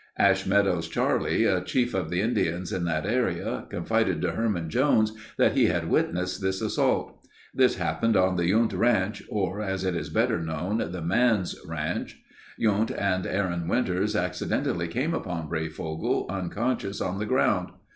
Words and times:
Ash 0.17 0.47
Meadows 0.47 0.87
Charlie, 0.89 1.43
a 1.45 1.61
chief 1.61 1.93
of 1.93 2.09
the 2.09 2.21
Indians 2.21 2.73
in 2.73 2.85
that 2.85 3.05
area 3.05 3.67
confided 3.69 4.19
to 4.23 4.31
Herman 4.31 4.67
Jones 4.67 5.13
that 5.37 5.51
he 5.55 5.67
had 5.67 5.91
witnessed 5.91 6.41
this 6.41 6.59
assault. 6.59 7.19
This 7.53 7.75
happened 7.75 8.17
on 8.17 8.35
the 8.35 8.49
Yundt 8.49 8.73
Ranch, 8.75 9.21
or 9.29 9.61
as 9.61 9.83
it 9.85 9.95
is 9.95 10.09
better 10.09 10.39
known, 10.41 10.79
the 10.91 11.03
Manse 11.03 11.55
Ranch. 11.67 12.19
Yundt 12.59 12.89
and 12.99 13.27
Aaron 13.27 13.67
Winters 13.67 14.15
accidentally 14.15 14.87
came 14.87 15.13
upon 15.13 15.47
Breyfogle 15.47 16.25
unconscious 16.31 16.99
on 16.99 17.19
the 17.19 17.27
ground. 17.27 17.69